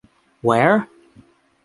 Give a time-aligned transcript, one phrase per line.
[0.41, 0.89] Where?